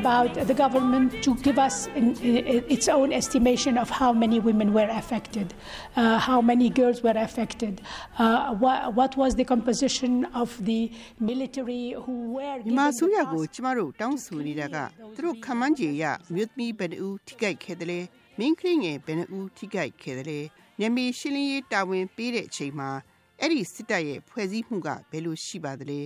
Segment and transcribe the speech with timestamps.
[0.00, 4.68] about the government to give us in, in, its own estimation of how many women
[4.72, 5.48] were affected,
[5.96, 7.74] uh, how many girls were affected,
[8.18, 10.80] uh, what, what, was the composition of the
[11.30, 12.56] military who were.
[12.64, 14.76] မြန်မာဆိုရကိုကျမတို့တောင်းဆိုနေတာက
[15.14, 16.04] သူတို့ခမန်းကြီးရ
[16.34, 18.00] မြို့သမီးဘယ်နှဦးထိခိုက်ခဲ့တယ်လဲ
[18.38, 20.40] မင်းကလေးငယ်ဘယ်နှဦးထိခိုက်ခဲ့တယ်လဲ
[20.80, 22.90] ညမီရှင်းလင်းရေးတာဝန်ပေးတဲ့အချိန်မှာ
[23.40, 26.00] အဲ့ဒီစစ်တပ်ရဲ့ဖွဲ့စည်းမှုကဘယ်လိုရှိပါသလဲ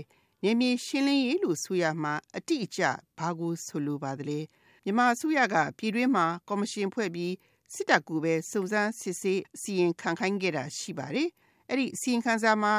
[0.46, 2.82] နေမြေရှင်းလင်းရေးလို့ဆိုရမှာအတိအကျ
[3.18, 4.38] ဘာကိုဆိုလိုပါသလဲ
[4.84, 7.32] မြန်မာအစိုးရကပြည်တွင်းမှာကော်မရှင်ဖွဲ့ပြီး
[7.74, 11.28] စစ်တပ်ကူပဲစုံစမ်းစစ်ဆေးအစီရင်ခံခိုင်းခဲ့တာရှိပါတယ်
[11.68, 12.74] အဲ့ဒီအစီရင်ခံစာမှာ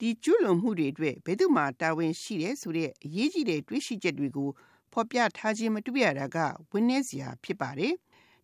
[0.00, 4.50] ဒီကျူးလွန်မှုတွေအတွက်ဘယ်သူမှတာဝန်ရှိတယ်ဆိုတဲ့အရေးကြီးတဲ့တွေးရှိချက်တွေကို
[4.92, 6.38] ဖော်ပြထားခြင်းမတွေ့ရတာက
[6.70, 7.94] ဝင်းနေစရာဖြစ်ပါတယ်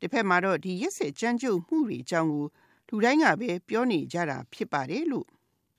[0.00, 2.46] တစ်ဖက်မှာတော့ဒီရက်စက်ကြမ်းကြုတ်မှုတွေအကြောင်းကို
[2.88, 5.26] လူတိုင်းကပဲပြောနေကြတာဖြစ်ပါတယ်လို့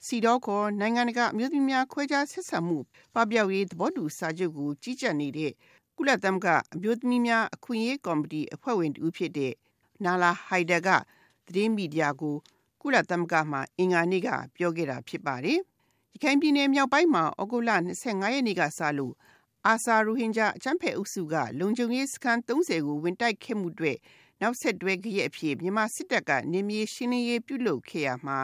[0.06, 2.78] စီတော့ခေါ်နိုင်ငံတကာအမျိုးသမီးများခွဲခြားဆက်ဆံမှု
[3.14, 5.52] ပပျောက်ရေးသဘောတူစာချုပ်ကိုကြီးကြပ်နေတဲ့
[5.98, 9.54] ကုလသမဂ္ဂအမျိုးသမီးများအခွင့်အရေးကော်မတီအဖွဲ့ဝင်တူဖြစ်တဲ့
[10.04, 10.90] နာလာဟိုင်ဒါက
[11.48, 12.36] သတင်းမီဒီယာကို
[12.82, 15.60] ကုလသမဂ္ဂမှအင်္ဂါနေ့ကပြောခဲ့တာဖြစ်ပါတယ်။
[16.14, 19.14] ရခိုင်ပြည်နယ်မြောက်ပိုင်းမှာဩဂုတ်လ25ရက်နေ့ကစလို့
[19.68, 23.94] အာဆာရိုဟင်ဂျာအချမ်းဖက်အုပ်စုကလုံခြုံရေးစခန်း30ကိုဝင်တိုက်ခဲ့မှုတွေ
[24.42, 28.38] နောက်ဆက်တွဲကြရဲ့အဖြစ်မြန်မာစစ်တပ်ကနေမြေရှင်းလင်းရေးပြုလုပ်ခဲ့ရမှာ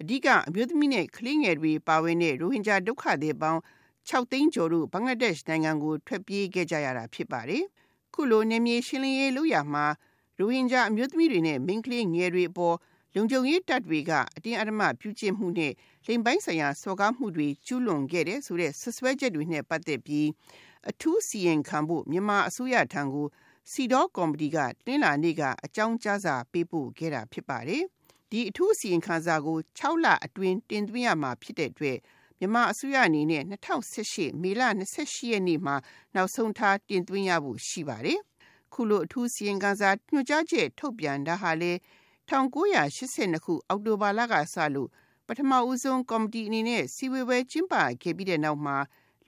[0.00, 3.60] အဓိကအမျိုးသမီးနဲ့ကလေးငယ်တွေပါဝင်တဲ့ရိုဟင်ဂျာဒုက္ခသည်ပေါင်း
[4.08, 7.64] 6သိန်းကျော်တို့ဘင်္ဂလားဒေ့ရှ်နိုင်ငံကိုထွက်ပြေးခဲ့ကြရတာဖြစ်ပါတယ်။
[8.14, 9.86] ခုလိုနေမြေရှင်းလင်းရေးလုပ်ရမှာ
[10.38, 12.76] ရိုဟင်ဂျာအမျိုးသမီးတွေနဲ့မိန်းကလေးငယ်တွေအပေါ်
[13.14, 15.72] လုံခြုံရေးတပ်တွေကအတင်းအဓမ္မပြုကျင့်မှုနဲ့
[16.06, 20.28] လိမ်ပိုင်းဆိုင်ရာစော်ကားမှုတွေကျူးလွန်ခဲ့တဲ့ဆိုတဲ့ဆွဆွဲချက်တွေနဲ့ပတ်သက်ပြီး
[20.90, 23.26] အထူးစီရင်ခံဖို့မြန်မာအစိုးရထံကို
[23.72, 27.84] စီဒေါကော်မတီကတင်းလာနေ့ကအကြောင်းကြားစာပေးပို့ခဲ့တာဖြစ်ပါတယ်။
[28.30, 31.98] ဒီအထူးအစီရင်ခံစာကို6လအတွင်းတင်သွင်းရမှာဖြစ်တဲ့အတွက်
[32.38, 34.62] မြန်မာအစိုးရအနေနဲ့2018မေလ
[34.96, 35.76] 28ရက်နေ့မှာ
[36.14, 38.20] နောက်ဆုံးထားတင်သွင်းရဖို့ရှိပါတယ်။
[38.72, 41.72] ခုလိုအထူးစီရင်ခံစာညွှန်ကြားချက်ထုတ်ပြန်တာဟာလေ
[42.30, 44.88] 1982ခုအောက်တိုဘာလကစလို့
[45.26, 48.76] ပထမဦးဆုံးကော်မတီအနေနဲ့စီဝေဝဲကျင်းပခဲ့ပြီးတဲ့နောက်မှာ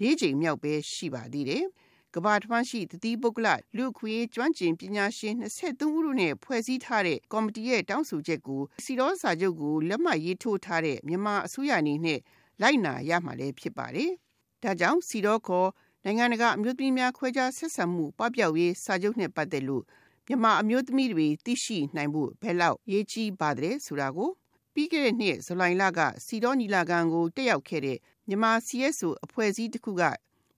[0.01, 1.65] ၄ချိန်မြောက်ပဲရှိပါသေးတယ်။
[2.15, 12.21] ကဘာတမန်ရှိတတိပုဂ္ဂလလူခွေကျွမ်းကျင်ပညာရှင်23ဦးတို့နဲ့ဖွဲ့စည်းထားတဲ့ကော်မတီရဲ့တောင်းဆိုချက်ကိုစီရောစာချုပ်ကိုလက်မှတ်ရေးထိုးထားတဲ့မြန်မာအစိုးရအနေနဲ့
[12.61, 14.11] လိုက်နာရမှာလည်းဖြစ်ပါတယ်။
[14.63, 15.69] ဒါကြောင့်စီရောခေါ်
[16.05, 19.85] နိုင်ငံတကာအမျိုးသမီးများခွဲခြားဆက်ဆံမှုပပျောက်ရေးစာချုပ်နဲ့ပတ်သက်လို့
[20.27, 24.31] မြန်မာအမျိုးသမီးတွေသိရှိနိုင်ဖို့ဘယ်လောက်ရေးကြီးပါတယ်ဆိုတာကို
[24.75, 27.99] ပြီးခဲ့တဲ့နှစ်ဇူလိုင်လကစီတော်ညီလာခံကိုတက်ရောက်ခဲ့တဲ့
[28.29, 30.03] မြန်မာ CSO အဖွဲ့အစည်းတစ်ခုက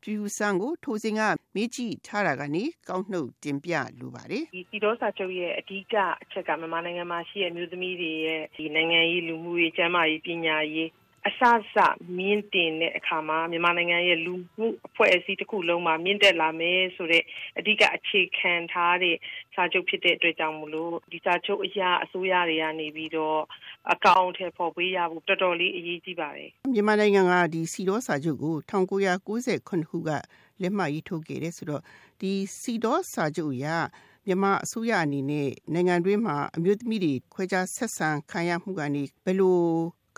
[0.03, 1.21] ဖြူစံကိုထိုစဉ်က
[1.55, 10.89] မေးကြည့်ထားတာကနေကောက်နှုတ်တင်ပြလိုပါတယ်ဒီစီတော်စာချုပ်ရဲ့အဓိကအချက်ကမြန်မာနိုင်ငံမှာရှိတဲ့မျိုးသမီးတွေရဲ့ဒီနိုင်ငံရေးလူမှုရေးကျန်းမာရေးပညာရေး
[11.29, 11.41] အစ
[11.75, 11.77] စ
[12.19, 17.23] မြင့်တင်တဲ့အခါမှာမြန်မာနိုင်ငံရဲ့လူမှုအဖွဲ့အစည်းတစ်ခုလုံးမှာမြင့်တက်လာမယ်ဆိုတဲ့
[17.59, 19.17] အဓိကအခြေခံထားတဲ့
[19.55, 23.41] စာချုပ်ဖြစ်တဲ့အတွက်ကြောင့်မလို့ဒီစာချုပ်အရာအစိုးရတွေကနေပြီးတော့
[23.93, 30.11] အကောင့်ထဲပေါ်ပေးရဖို့တော်တော်လေးအရေးကြီးပါတယ်မြန်မာနိုင်ငံကဒီစီတော်စာချုပ်ကို1998ခုက
[30.63, 31.83] လက်မှတ်ရေးထိုးခဲ့တယ်ဆိုတော့
[32.21, 33.67] ဒီစီတော်စာချုပ်အရ
[34.27, 39.59] မြန်မာအစိုးရအနေနဲ့နိုင်ငံတွင်းမှာအမျိုးသမီးတွေခွဲခြားဆက်ဆံခံရမှုကနေဘယ်လို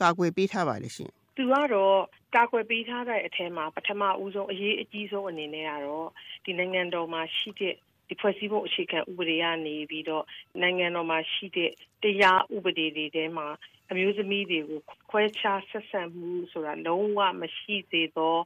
[0.00, 1.98] ကာကွယ်ပေးထားပါလဲရှင်။သူကတော့
[2.36, 6.08] ကာကွယ်ပေးထားတဲ့အထက်မှာပထမဦးဆုံးအရေးအကြီးဆုံးအနေနဲ့ကတော့
[6.44, 7.74] ဒီနိုင်ငံတော်မှာရှိတဲ့
[8.08, 10.24] ဒီဖွဲ့စည်းပုံအခြေခံဥပဒေကနေပြီးတော့
[10.62, 11.70] နိုင်ငံတော်မှာရှိတဲ့
[12.02, 13.48] တရားဥပဒေတွေထဲမှာ
[13.90, 18.36] အမျိုးသမီးတွေကိုခွဲခြားဆက်ဆံမှုဆိုတာလုံးဝမရှိစေသော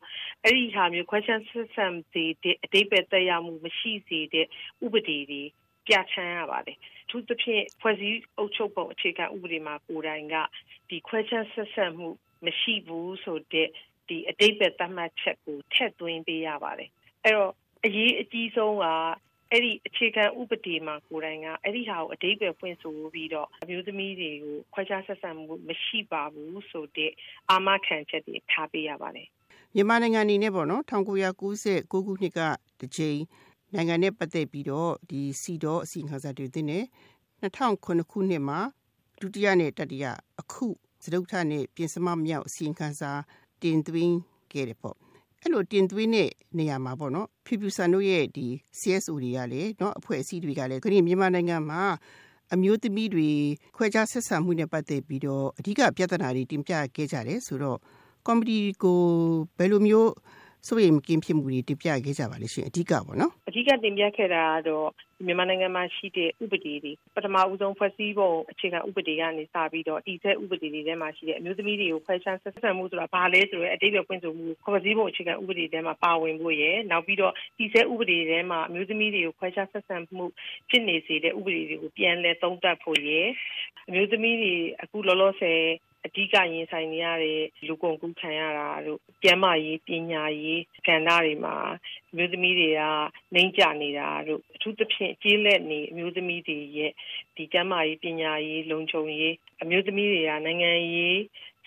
[0.45, 4.47] အဲ့ဒီဟာမျိုးခွဲခြားဆက်ဆံစေတဲ့အတိပ္ပယ်သက်ရောက်မှုမရှိစေတဲ့
[4.85, 5.43] ဥပဒေတွေ
[5.89, 6.77] ပြဋ္ဌာန်းရပါတယ်။
[7.11, 10.37] သူသဖြင့်ဖွဲ့စည်းအုပ်ချုပ်ပုံအခြေခံဥပဒေမှာကိုယ်တိုင်က
[10.91, 12.09] ဒီခွဲခြားဆက်ဆံမှု
[12.47, 13.69] မရှိဘူးဆိုတဲ့
[14.09, 16.91] ဒီအတိတ်ပဲသတ်မှတ်ချက်ကိုထည့်သွင်းပေးရပါတယ်
[17.25, 17.53] အဲ့တော့
[17.85, 18.87] အရေးအကြီးဆုံးက
[19.53, 27.13] အဲ့ဒီအခြေခံဥပဒေမှာကိုယ်တိုင်ကအဲ့ဒီဟာကိုအတိတ်ပဲဖွင့်ဆိုပြီးတော့အမျိုးသမီးတွေကိုခွဲခြားဆက်ဆံမှုမရှိပါဘူးဆိုတဲ့
[27.51, 29.29] အာမခံချက်တွေထားပေးရပါတယ်
[29.75, 32.41] မြန်မာနိုင်ငံအနေနဲ့ပေါ့နော်1996ခုနှစ်က
[32.81, 33.21] တကြိမ်
[33.74, 36.84] နိုင်ငံနဲ့ပတ်သက်ပြီးတော့ဒီစီတော့အစီအခံစာတွေတင်တယ်
[37.42, 38.60] 2009ခုနှစ်မှာ
[39.20, 40.06] ဒုတိယနဲ့တတိယ
[40.42, 40.66] အခု
[41.04, 43.12] စတုထနဲ့ပြင်စမမြောက်အစီရင်ခံစာ
[43.62, 44.16] တင်သွင်း
[44.52, 44.98] ခဲ့တယ်ပေါ့
[45.42, 48.48] အဲ့လိုတင်သွင်းတဲ့နေရာမှာပေါ့နော်ဖြူဖြူဆန်တို့ရဲ့ဒီ
[48.80, 51.82] CSO တွေကလည်းเนาะအဖွဲ့အစည်းတွေကလည်းခရီးမြန်မာနိုင်ငံမှာ
[52.54, 53.30] အမျိုးသမီးတွေ
[53.76, 57.80] ခွဲခြားဆက်ဆံမှုနဲ့ပတ်သက်ပြီးတော့အဓိကပြဿနာတွေတင်ပြခဲ့ကြတယ်ဆိုတော့
[58.28, 59.00] ကော်မတီကို
[59.58, 60.12] ဘယ်လိုမျိုး
[60.67, 64.89] စိုးရိမ်မကင်းဖြစ်မှုတွေတင်ပြခဲ့ကြပါလိမ့်ရှင်အဓိကပေါ့နော်အဓိကတင်ပြခဲ့တာကတော့
[65.27, 80.25] မြန်မာနိုင်ငံမှာရှိတဲ့ဥပဒေတွေပထမဦးဆုံးဖွဲ့စည်းပုံအခြေခံဥပဒေကနေစပြီးတော့တည်ဆဲဥပဒေတွေထဲမှာရှိတဲ့အမျိုးသမီးတွေကိုခွဲခြားဆက်ဆံမှုဆိုတာဘာလဲဆိုရဲအတိတ်ဖွင့်ဆိုမှုဖွဲ့စည်းပုံအခြေခံဥပဒေထဲမှာပါဝင်ဖို့ရယ်နောက်ပြီးတော့တည်ဆဲဥပဒေထဲမှာအမျိုးသမီးတွေကိုခွဲခြားဆက်ဆံမှု
[80.71, 83.27] ဖြစ်နေစေတဲ့ဥပဒေတွေကိုပြန်လည်သုံးသပ်ဖို့ရယ်
[83.89, 85.61] အမျိုးသမီးတွေအခုလောလောဆယ်
[86.09, 91.57] အဓိကရင်ဆိုင်နေရတဲ့လူကုန်ကူးခံရတာတို့ကျန်းမာရေးပညာရေးကဏ္ဍတွေမှာ
[92.11, 92.83] အမျိုးသမီးတွေက
[93.35, 96.93] နှိမ့်ကြနေတာတို့အထူးသဖြင့်ကျေးလက်နေအမျိုးသမီးတွေရဲ့
[97.37, 101.21] ဒီကျန်းမာရေးပညာရေးလုံခြုံရေးအမျိုးသမီးတွေကနိုင်ငံရေး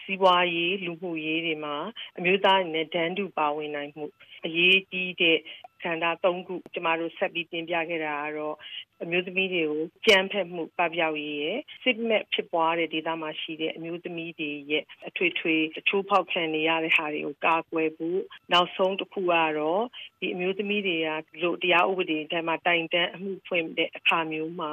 [0.04, 1.76] စီးပွားရေးလူမှုရေးတွေမှာ
[2.18, 4.06] အမျိုးသားတွေနဲ့ဒန်းတူပါဝင်နိုင်မှု
[4.46, 5.38] အရေးကြီးတဲ့
[5.84, 8.56] ကဏ္ဍ၃ခုကျမတို့ဆက်ပြီးတင်ပြခဲ့တာကတော့
[9.04, 18.20] အမျိုးသမီးတွေကိုကြမ်းဖက်မှုပပျောက်ရေးရဲ့စစ်မဲ့ဖြစ်ပွားတဲ့ဒေသမှာရှိတဲ့အမျိုးသမီးတွေရဲ့အထွေထွေအချိုးဖောက်ခံနေရတဲ့ဟာတွေကိုကာကွယ်ဖို့
[18.54, 19.84] နောက်ဆုံးတစ်ခုကတော့
[20.20, 24.72] ဒီအမျိုးသမီးတွေကတို့တရားဥပဒေထဲမှာတိုင်တန်းအမှုဖွင့်တဲ့အခါမျိုးမှာ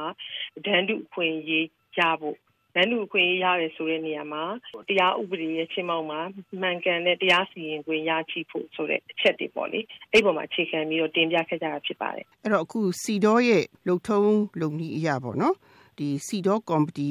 [0.67, 1.67] ဒန်းတူအခွင့်အရေး
[1.99, 2.37] ရဖို့
[2.79, 4.43] နန်းလူအခွင့်အရေးရတယ်ဆိုတဲ့နေရာမှာ
[4.89, 6.21] တရားဥပဒေရဲ့ချင်းမောက်မှာ
[6.61, 9.81] မှန်ကန်တဲ့တရားစီရင်ခွင့်ရရှိဖို့ဆိုတဲ့အချက်တွေပေါ့လေ
[10.13, 15.55] အဲ့ပေါ်မှာအခြေခံပြီးတော့တင်ပြခဲ့ကြတာဖြစ်ပါတယ်အဲ့တော့အခုစီတော့ရဲ့လုံထုံးလုံနည်းအရာပေါ့နော်
[15.99, 17.11] ဒီစီတော့ကော်မတီ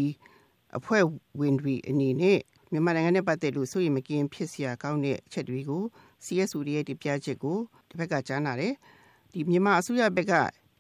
[0.78, 1.04] အဖွဲ့
[1.40, 2.40] ဝင်တွေအနေနဲ့
[2.72, 5.84] မြန်မာနိုင်ငံနဲ့ပတ်သက်လို့စိုးရိမ်မကင်းဖြစ်စရာကောင်းတဲ့အချက်တွေကို
[6.26, 7.58] CSO ရဲ့ဒီပြချက်ကို
[7.90, 8.74] တစ်ဖက်ကကြားနာတယ်
[9.34, 10.34] ဒီမြန်မာအစိုးရဘက်က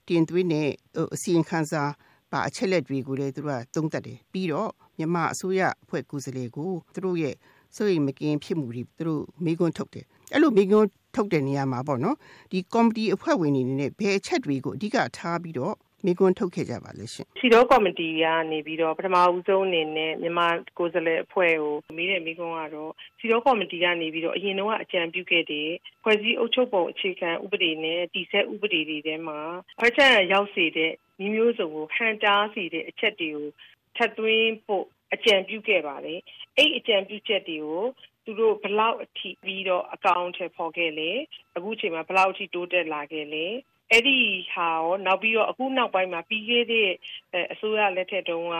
[0.07, 0.69] တင်သွင်းတဲ့
[1.13, 1.83] အစီရင်ခံစာ
[2.31, 7.35] ပါအချက်လက်တွေကိုလည်းသူတို့ကသုံးသပ်တယ်ပြီးတော့မြန်မာအစိုးရအဖွဲ့ကိုယ်စားလှယ်ကိုသူတို့ရဲ့
[7.75, 12.15] စိုးရိမ်မကင်းဖြစ်မှုတွေသူတို့မိကွန်းထုတ်တယ်အဲ့လိုမိကွန်းထုတ်တဲ့နေရာမှာပေါ့နော်
[12.51, 15.75] ဒီကော်မတီအဖွဲ့ဝင်တွေနဲ့ဘယ်အချက်တွေကိုအဓိကထားပြီးတော့
[16.05, 20.47] မိကွန်းထုတ်ခဲ့ကြပါလဲရှင်စီတော့ကော်မတီကနေပြီးတော့ပထမဦးဆုံးအနေနဲ့မြန်မာ
[20.77, 25.69] ကိုယ်စားလှယ်အဖွဲ့ကိုမေးတဲ့မိကွန်းကတော့စီတော့ကော်မတီကနေပြီးတော့အရင်တော့အကြံပြုခဲ့တဲ့
[26.03, 29.39] ဖွဲ့စည်းအုပ်ချုပ်ပုံအခြေခံဥပဒေနဲ့တည်ဆဲဥပဒေတွေထဲမှာ
[29.79, 33.47] ခွဲခြားရောက်စေတဲ့ မိမျိုးစုံကိုဟန်တားစေတဲ့အချက်တွေကို
[33.97, 36.19] ထပ်သွင်းဖို့အကြံပြုခဲ့ပါတယ်
[36.57, 37.83] အဲ့အကြံပြုချက်တွေကို
[38.25, 41.11] သူတို့ဘလောက်အထိပြီးတော့အကောင့်ထဲပေါ်ခဲ့လေ
[41.55, 43.45] အခုချိန်မှာဘလောက်အထိတိုးတက်လာခဲ့လေ
[43.91, 44.19] အဲ့ဒီ
[44.53, 46.89] ဟာရောနောက်ပြီးတော့အခုနောက်ပိုင်းမှာပြီးခဲ့တဲ့
[47.51, 48.57] အစိုးရလက်ထက်တုန်းက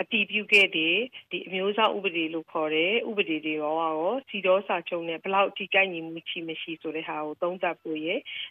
[0.00, 0.96] အတီးပြုခဲ့တဲ့
[1.30, 8.08] ဒီအမျိုးသားဥပဒေလို့ခေါ်တဲ့ဥပဒေတွေရောရောစီတော်စာချုပ်နဲ့ဘလောက်အထိကိုက်ညီမှုရှိမရှိဆိုတဲ့ဟာကိုသုံးသပ်ဖို့ရ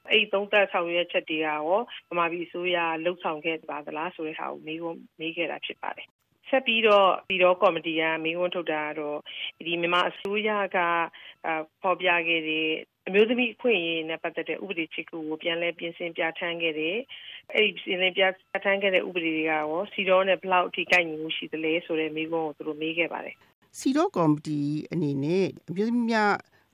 [0.10, 1.62] အဲ့ဒီသုံးသပ်ဆောင်ရွက်ချက်တွေကရော
[2.10, 6.08] ဗမာပြည်အစိုးရလှုပ်ဆောင်ခဲ့ပါသလားဆိုတဲ့ဟာကိုမေးဖို့မေးခဲ့တာဖြစ်ပါတယ်
[6.50, 9.20] ဆက်ပြီးတော့ပြီးတော့ကော်မတီကမင်းဝန်ထုတ်တာကတော့
[9.68, 10.78] ဒီမြန်မာအစိုးရက
[11.84, 12.70] ပေါ်ပြခဲ့တဲ့
[13.08, 16.98] အမျိုးသမီးအခွင့်အရေးနဲ့ပတ်သက်တဲ့ဥပဒေချစ်ကူကိုပြန်လဲပြင်ဆင်ပြဋ္ဌာန်းခဲ့တယ်။
[17.54, 23.36] အဲ့ဒီပြင်ဆင်ပြဋ္ဌာန်းခဲ့တဲ့ဥပဒေတွေကရောစီတော့နဲ့ဘလောက်အထိကိုက်ညီမှုရှိသလဲဆိုတဲ့မေးခွန်းကိုသူတို့မေးခဲ့ပါတယ်။
[23.80, 24.60] စီတော့ကော်မတီ
[24.92, 26.32] အနေနဲ့အမျိုးသမီးများ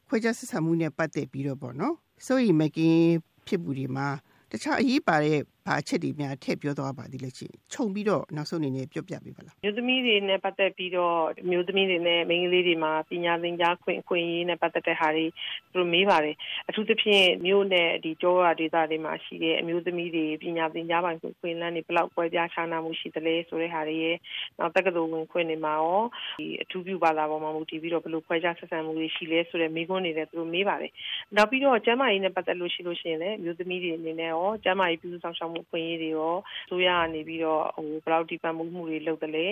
[0.07, 3.07] ခွဲခြားဆက်ဆံမှုနဲ့ပတ်သက်ပြီးတော့ပေါ့နော်။စိုးရိမ်မကင်း
[3.47, 4.07] ဖြစ်မှုတွေမှာ
[4.51, 11.17] တခြားအရေးပါတဲ့ ဘာအချက်တွေများထည့်ပြောသွားပါသေးလဲချင်းခြုံပြီးတော့နောက်ဆုံးအနေနဲ့ပြောပြပေးပါလားမျိုးသမီးတွေနဲ့ပတ်သက်ပြီးတော့
[11.51, 15.25] မျိုးသမီးတွေနဲ့မိန်းကလေးတွေမှာပညာသင်ကြားခွင့်အခွင့်အရေးနဲ့ပတ်သက်တဲ့ဟာတွေ
[15.71, 16.35] သူတို့မေးပါတယ်
[16.69, 24.17] အထူးသဖြင့်မျိုးနဲ့ဒီကြောရဒေသတွေမှာရှိတဲ့အမျိုးသမီးတွေပညာသင်ကြားပိုင်ခွင့်ခွင့်လန်းတွေဘယ်လောက်ပွဲပြားခြားနာမှုရှိသလဲဆိုတဲ့ဟာတွေရဲ့
[24.59, 26.01] နောက်တက္ကသိုလ်ဝင်ခွင့်တွေမှာရော
[26.39, 30.91] ဒီအထူးပြုဘာသာပေါ်မှာမူတည်ပြီးတော့ဘယ်လိုဖွဲခြားဆက်ဆံမှုတွေရှိလဲဆိုတဲ့မေးခွန်းတွေလည်းသူတို့မေးပါတယ်
[31.35, 36.35] နောက်ပြီးတော့ကျန်းမာရေးနဲ့ပတ်သက်လို့ရှိလို့ရှိရင်လည်းမျိုးသမီးတွေအနေနဲ့ရောကျန်းမာရေးပြုစုဆောင်ရှောက်မှုအခွင့်အရေးတွေရော
[36.69, 39.45] ဆိုရကနေပြီးတော့ဟိုဘယ်လောက်ဒီပံမှုမှုတွေလုပ်တယ်လဲ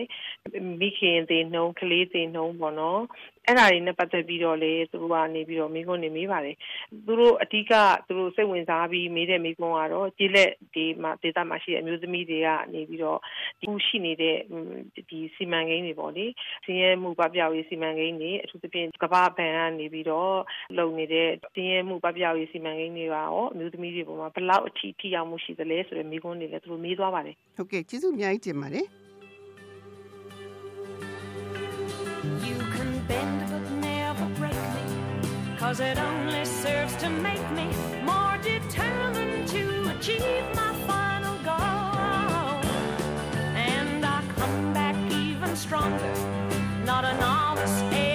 [0.81, 3.01] မိခင်သေးနှုံးကလေးသေးနှုံးပေါ့နော်
[3.47, 6.55] အဲ့ဒါတွေနဲ့ပတ်သက်ပြီးတော့လေသူတို့ကနေပြီးတော့မိခွန်းနေမေးပါတယ်
[7.05, 7.73] သူတို့အဓိက
[8.07, 13.19] သူတို့စိတ်ဝင်စားပြီးမေးတဲ့မိခွန်းကတော့ကျေးလက်ဒီမှာဒေသမှာရှိတဲ့အမျိုးသမီးတွေကနေပြီးတော့
[13.61, 14.37] ဒီရှိနေတဲ့
[15.09, 16.25] ဒီစီမံကိန်းတွေပေါ့လေ
[16.65, 20.35] စင်းရဲမှုပပျောက်ရေးစီမံကိန်းတွေအထူးသဖြင့်ကမ္ဘာဘဏ်ကနေပြီးတော့
[20.77, 29.00] လုပ်နေတဲ့စင်းရဲမှုပပျောက်ရေးစီမံကိန်းတွေရောအမျိုးသမီးတွေပေါ်မှာဘယ်လောက်အထိထိရောက်မှုရှိသလဲဆိုတဲ့မိခွန်းတွေလည်းသူတို့မေးသွားပါတယ်ဟုတ်ကဲ့ကျေးဇူးအများကြီးတင်ပါတယ်
[32.23, 37.67] You can bend but never break me, cause it only serves to make me
[38.03, 42.61] more determined to achieve my final goal.
[43.55, 46.13] And I come back even stronger,
[46.85, 47.81] not a novice.
[47.91, 48.10] Eh?